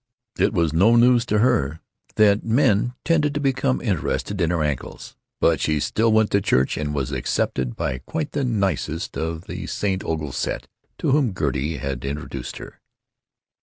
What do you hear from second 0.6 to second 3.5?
no news to her that men had a tendency to